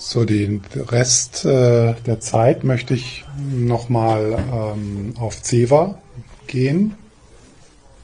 [0.00, 6.00] So, den Rest äh, der Zeit möchte ich nochmal ähm, auf Zewa
[6.46, 6.94] gehen,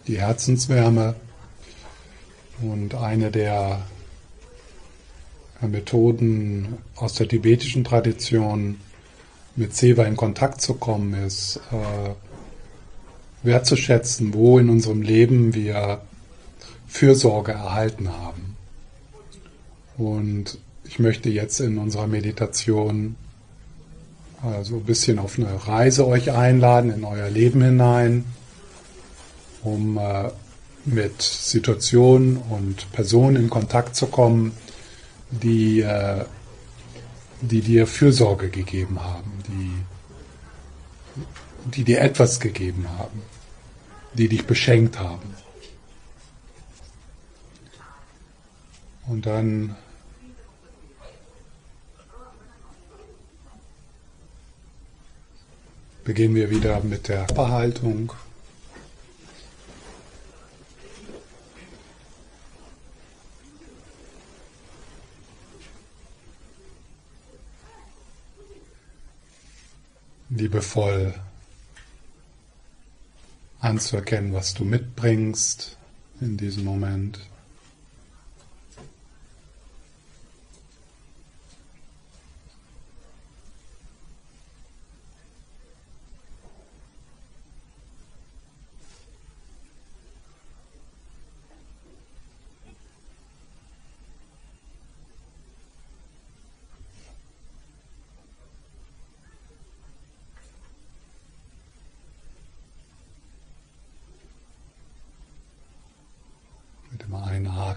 [0.09, 1.15] die Herzenswärme.
[2.61, 3.83] Und eine der
[5.61, 8.81] Methoden aus der tibetischen Tradition,
[9.55, 16.01] mit Zewa in Kontakt zu kommen, ist äh, wertzuschätzen, wo in unserem Leben wir
[16.89, 18.57] Fürsorge erhalten haben.
[19.97, 23.17] Und ich möchte jetzt in unserer Meditation
[24.43, 28.27] also ein bisschen auf eine Reise euch einladen in euer Leben hinein,
[29.63, 30.31] um äh,
[30.85, 34.53] mit Situationen und Personen in Kontakt zu kommen,
[35.31, 36.25] die, äh,
[37.41, 39.71] die dir Fürsorge gegeben haben, die,
[41.71, 43.23] die dir etwas gegeben haben,
[44.13, 45.35] die dich beschenkt haben.
[49.07, 49.77] Und dann
[56.05, 58.13] beginnen wir wieder mit der Verhaltung.
[70.29, 71.15] Liebevoll
[73.61, 75.79] anzuerkennen, was du mitbringst
[76.21, 77.19] in diesem Moment.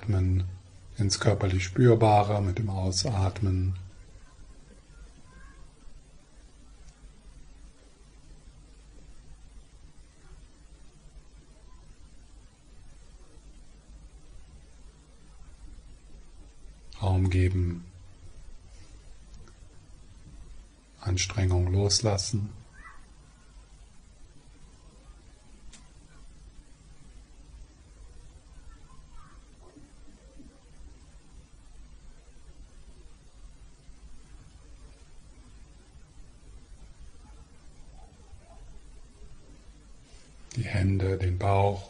[0.07, 0.45] Einatmen
[0.97, 3.75] ins körperlich Spürbare, mit dem Ausatmen
[17.01, 17.85] Raum geben,
[21.01, 22.49] Anstrengung loslassen.
[40.57, 41.81] die Hände, den Bauch.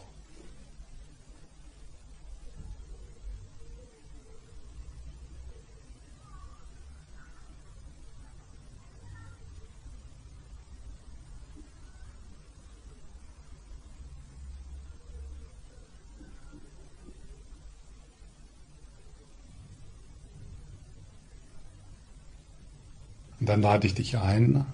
[23.40, 24.68] Dann lade ich dich ein,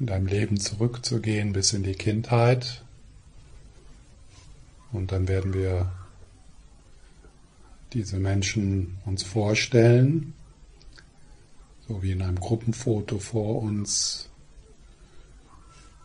[0.00, 2.82] in deinem Leben zurückzugehen bis in die Kindheit.
[4.92, 5.90] Und dann werden wir
[7.92, 10.34] diese Menschen uns vorstellen,
[11.88, 14.28] so wie in einem Gruppenfoto vor uns,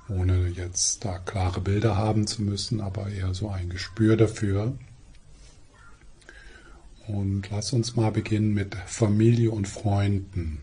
[0.10, 4.78] ohne jetzt da klare Bilder haben zu müssen, aber eher so ein Gespür dafür.
[7.08, 10.60] Und lass uns mal beginnen mit Familie und Freunden.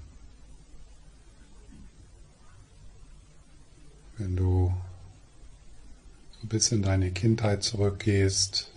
[4.19, 4.75] Wenn du
[6.43, 8.71] bis in deine Kindheit zurückgehst,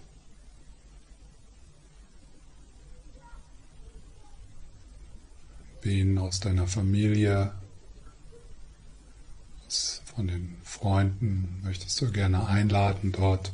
[5.81, 7.53] wen aus deiner Familie,
[10.15, 13.51] von den Freunden möchtest du gerne einladen, dort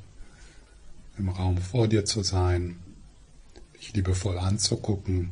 [1.18, 2.80] im Raum vor dir zu sein,
[3.76, 5.32] dich liebevoll anzugucken.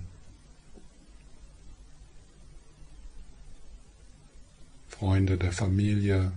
[4.88, 6.31] Freunde der Familie,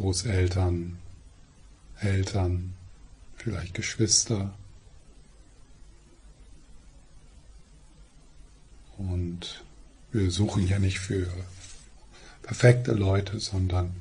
[0.00, 0.98] Großeltern,
[2.00, 2.72] Eltern,
[3.36, 4.54] vielleicht Geschwister.
[8.96, 9.62] Und
[10.10, 11.26] wir suchen ja nicht für
[12.42, 13.94] perfekte Leute, sondern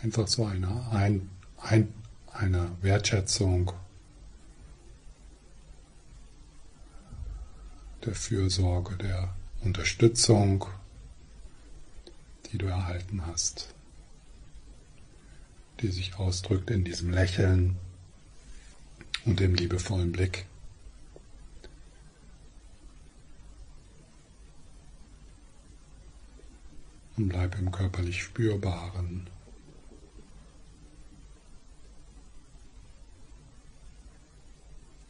[0.00, 1.28] einfach so eine, ein,
[1.58, 1.92] ein,
[2.32, 3.72] eine Wertschätzung
[8.04, 9.34] der Fürsorge, der
[9.64, 10.66] Unterstützung,
[12.52, 13.75] die du erhalten hast
[15.80, 17.76] die sich ausdrückt in diesem Lächeln
[19.24, 20.46] und dem liebevollen Blick.
[27.16, 29.26] Und bleib im körperlich Spürbaren.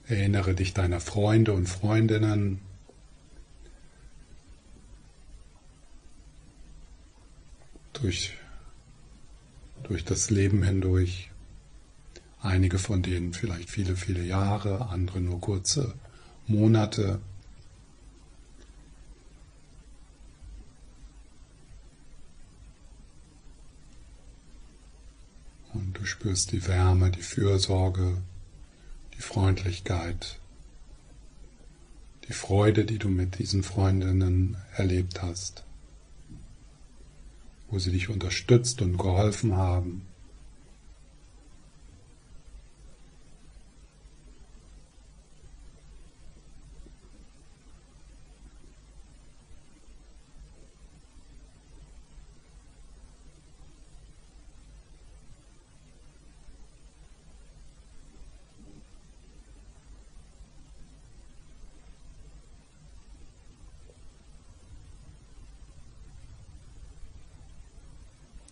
[0.09, 2.61] Erinnere dich deiner Freunde und Freundinnen.
[7.93, 8.35] Durch,
[9.89, 11.31] durch das Leben hindurch.
[12.41, 15.95] Einige von denen vielleicht viele, viele Jahre, andere nur kurze
[16.47, 17.21] Monate.
[25.73, 28.17] Und du spürst die Wärme, die Fürsorge,
[29.17, 30.39] die Freundlichkeit,
[32.29, 35.66] die Freude, die du mit diesen Freundinnen erlebt hast,
[37.77, 40.07] wo sie dich unterstützt und geholfen haben.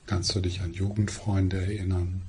[0.06, 2.22] Kannst du dich an Jugendfreunde erinnern?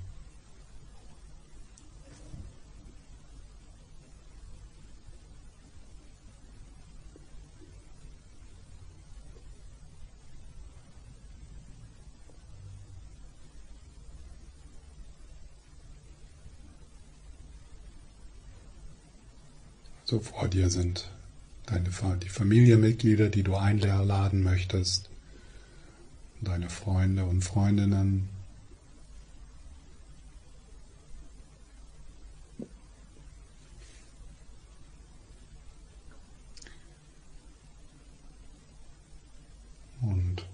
[20.06, 21.10] So vor dir sind
[21.66, 21.90] deine
[22.20, 25.10] die Familienmitglieder, die du einladen möchtest
[26.42, 28.30] deine Freunde und Freundinnen.
[40.02, 40.46] Und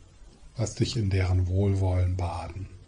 [0.57, 2.81] lass dich in deren Wohlwollen baden.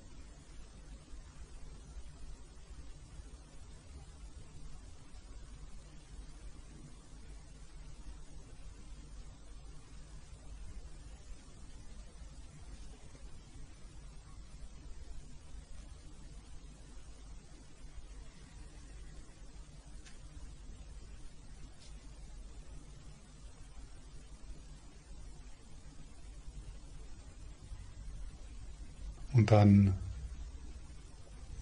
[29.33, 29.95] Und dann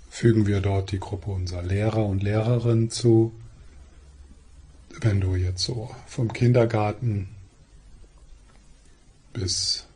[0.09, 3.31] fügen wir dort die Gruppe unserer Lehrer und Lehrerinnen zu.
[4.99, 7.29] Wenn du jetzt so vom Kindergarten
[9.31, 9.87] bis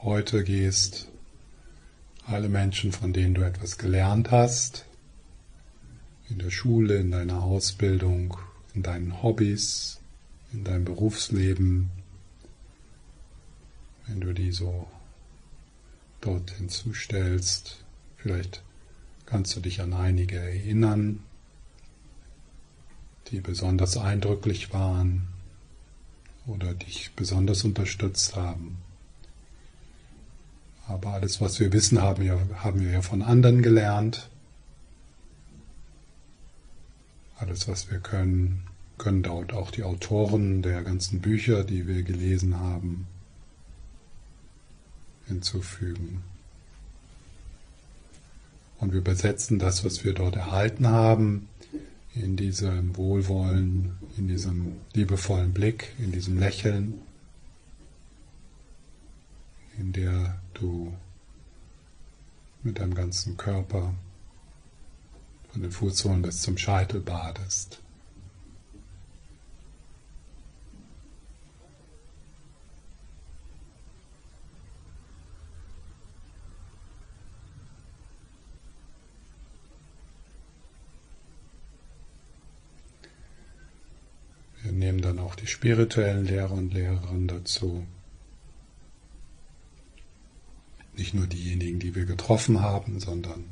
[0.00, 1.08] heute gehst,
[2.26, 4.86] alle Menschen, von denen du etwas gelernt hast,
[6.30, 8.36] in der Schule, in deiner Ausbildung,
[8.74, 10.00] in deinen Hobbys,
[10.52, 11.90] in deinem Berufsleben,
[14.06, 14.86] wenn du die so
[16.24, 17.84] dort hinzustellst.
[18.16, 18.62] Vielleicht
[19.26, 21.20] kannst du dich an einige erinnern,
[23.28, 25.28] die besonders eindrücklich waren
[26.46, 28.78] oder dich besonders unterstützt haben.
[30.86, 34.28] Aber alles, was wir wissen, haben wir, haben wir ja von anderen gelernt.
[37.36, 38.66] Alles, was wir können,
[38.98, 43.06] können dort auch die Autoren der ganzen Bücher, die wir gelesen haben,
[45.26, 46.22] hinzufügen.
[48.78, 51.48] Und wir übersetzen das, was wir dort erhalten haben,
[52.14, 57.00] in diesem Wohlwollen, in diesem liebevollen Blick, in diesem Lächeln,
[59.78, 60.92] in der du
[62.62, 63.94] mit deinem ganzen Körper
[65.52, 67.80] von den Fußsohlen bis zum Scheitel badest.
[84.84, 87.86] nehmen dann auch die spirituellen Lehrer und Lehrerinnen dazu.
[90.96, 93.44] Nicht nur diejenigen, die wir getroffen haben, sondern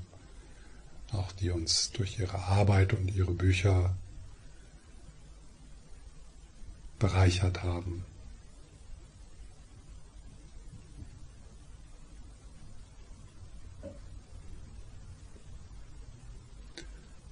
[1.10, 3.94] auch die uns durch ihre Arbeit und ihre Bücher
[6.98, 8.06] bereichert haben.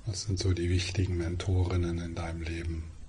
[0.04, 2.99] Was sind so die wichtigen Mentorinnen in deinem Leben?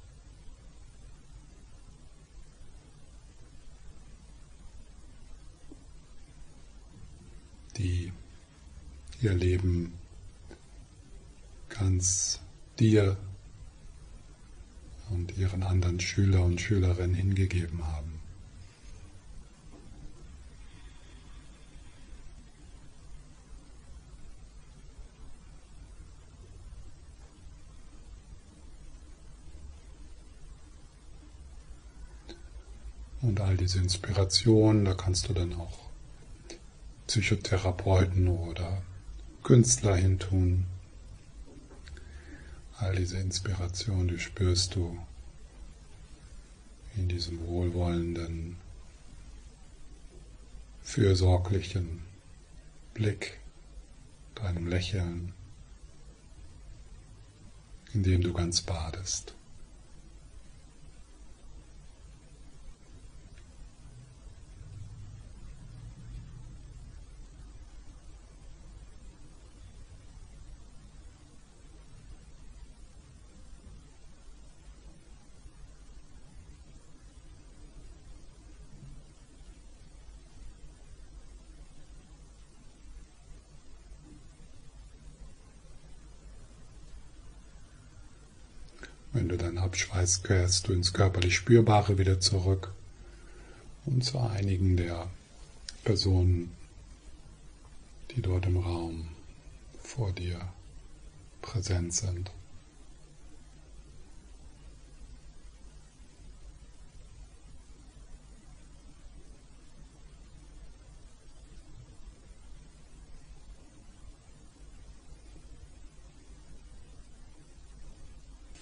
[9.21, 9.93] ihr Leben
[11.69, 12.39] ganz
[12.79, 13.17] dir
[15.11, 18.19] und ihren anderen Schüler und Schülerinnen hingegeben haben.
[33.21, 35.77] Und all diese Inspirationen, da kannst du dann auch
[37.05, 38.81] Psychotherapeuten oder
[39.51, 40.63] Künstler hintun.
[42.77, 44.97] All diese Inspiration, die spürst du
[46.95, 48.55] in diesem wohlwollenden,
[50.83, 51.99] fürsorglichen
[52.93, 53.41] Blick,
[54.35, 55.33] deinem Lächeln,
[57.93, 59.35] in dem du ganz badest.
[89.31, 92.71] Du dann abschweißt, kehrst du ins körperlich Spürbare wieder zurück
[93.85, 95.09] und zu einigen der
[95.83, 96.51] Personen,
[98.11, 99.07] die dort im Raum
[99.81, 100.39] vor dir
[101.41, 102.31] präsent sind.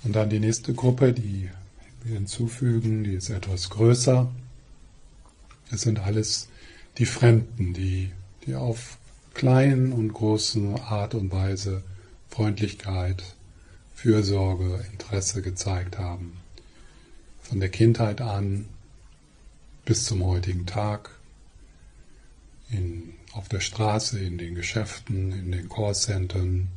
[0.09, 1.51] Und dann die nächste Gruppe, die
[2.03, 4.27] wir hinzufügen, die ist etwas größer.
[5.69, 6.47] Es sind alles
[6.97, 8.09] die Fremden, die,
[8.47, 8.97] die auf
[9.35, 11.83] kleinen und großen Art und Weise
[12.27, 13.35] Freundlichkeit,
[13.93, 16.39] Fürsorge, Interesse gezeigt haben.
[17.39, 18.65] Von der Kindheit an
[19.85, 21.11] bis zum heutigen Tag,
[22.71, 26.67] in, auf der Straße, in den Geschäften, in den Callcentern,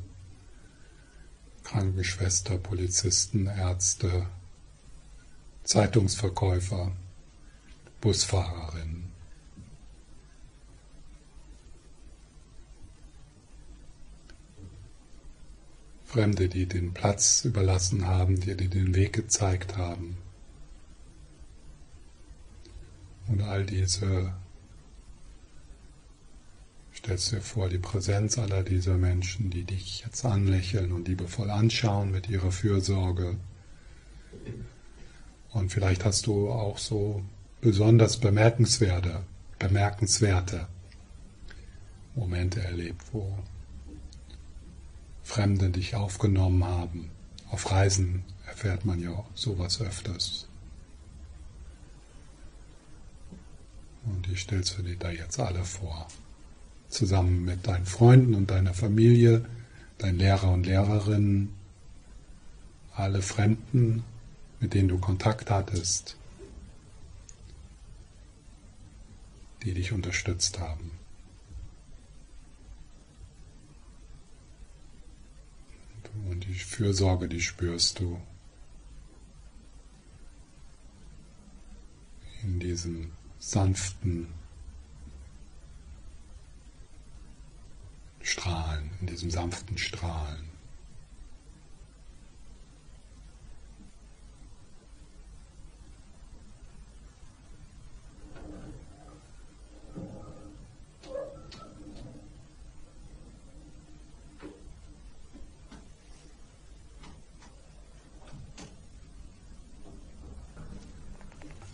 [1.64, 4.26] Krankenschwester, Polizisten, Ärzte,
[5.64, 6.92] Zeitungsverkäufer,
[8.00, 9.12] Busfahrerinnen.
[16.04, 20.18] Fremde, die den Platz überlassen haben, die dir den Weg gezeigt haben.
[23.28, 24.34] Und all diese
[27.04, 32.12] Stellst dir vor, die Präsenz aller dieser Menschen, die dich jetzt anlächeln und liebevoll anschauen
[32.12, 33.38] mit ihrer Fürsorge.
[35.50, 37.24] Und vielleicht hast du auch so
[37.60, 39.24] besonders bemerkenswerte,
[39.58, 40.68] bemerkenswerte
[42.14, 43.36] Momente erlebt, wo
[45.24, 47.10] Fremde dich aufgenommen haben.
[47.50, 50.46] Auf Reisen erfährt man ja sowas öfters.
[54.04, 56.06] Und die stellst du dir da jetzt alle vor
[56.92, 59.44] zusammen mit deinen Freunden und deiner Familie,
[59.98, 61.54] deinen Lehrer und Lehrerinnen,
[62.94, 64.04] alle Fremden,
[64.60, 66.16] mit denen du Kontakt hattest,
[69.62, 70.92] die dich unterstützt haben.
[76.28, 78.20] Und die Fürsorge, die spürst du
[82.42, 84.26] in diesem sanften
[88.32, 90.48] Strahlen, in diesem sanften Strahlen.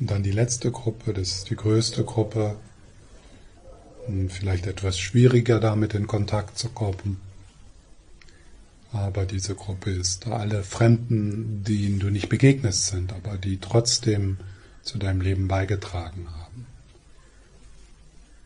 [0.01, 2.57] Und dann die letzte Gruppe, das ist die größte Gruppe,
[4.31, 7.21] vielleicht etwas schwieriger damit in Kontakt zu kommen.
[8.93, 14.39] Aber diese Gruppe ist alle Fremden, denen du nicht begegnet sind, aber die trotzdem
[14.83, 16.67] zu deinem Leben beigetragen haben.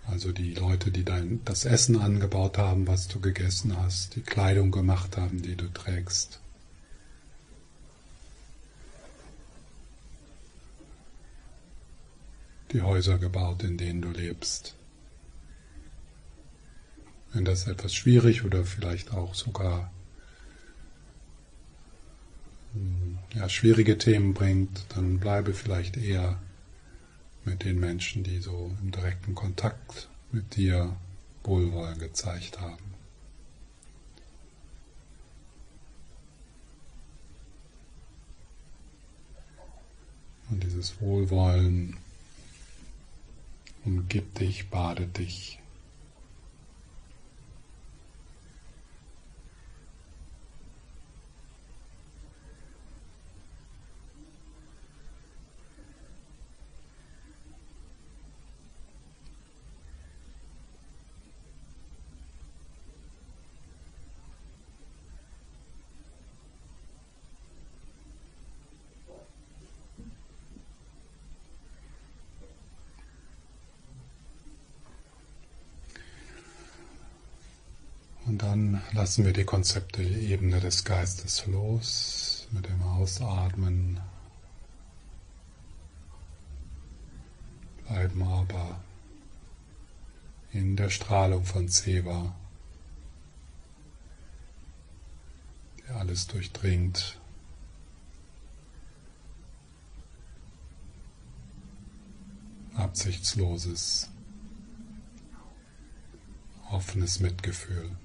[0.07, 4.73] Also die Leute, die dein, das Essen angebaut haben, was du gegessen hast, die Kleidung
[4.73, 6.41] gemacht haben, die du trägst.
[12.73, 14.75] Die Häuser gebaut, in denen du lebst.
[17.33, 19.91] Wenn das etwas schwierig oder vielleicht auch sogar
[22.75, 26.39] hm, ja, schwierige Themen bringt, dann bleibe vielleicht eher
[27.45, 30.97] mit den Menschen, die so im direkten Kontakt mit dir
[31.45, 32.93] Wohlwollen gezeigt haben.
[40.51, 41.97] Und dieses Wohlwollen
[43.85, 45.62] umgibt dich, badet dich.
[78.53, 83.99] Dann lassen wir die Konzepte Ebene des Geistes los mit dem Ausatmen.
[87.87, 88.79] Bleiben aber
[90.53, 92.35] in der Strahlung von Seva,
[95.89, 97.19] der alles durchdringt.
[102.75, 104.11] Absichtsloses,
[106.71, 107.97] offenes Mitgefühl.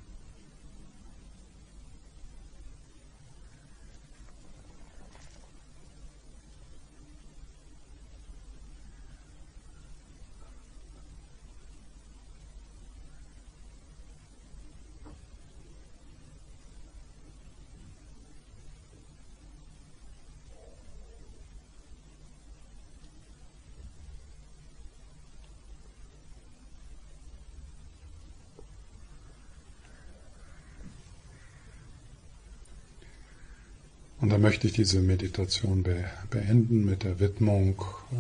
[34.28, 37.82] Und dann möchte ich diese Meditation be beenden mit der Widmung
[38.12, 38.16] äh,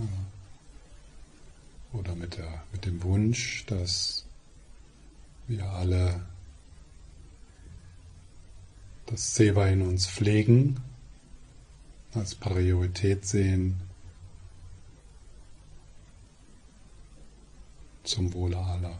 [1.97, 4.25] oder mit, der, mit dem Wunsch, dass
[5.49, 6.21] wir alle
[9.07, 10.79] das Seva in uns pflegen,
[12.13, 13.75] als Priorität sehen,
[18.05, 18.97] zum Wohle aller.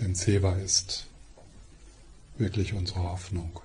[0.00, 1.07] Denn Seva ist
[2.38, 3.60] wirklich unsere Hoffnung.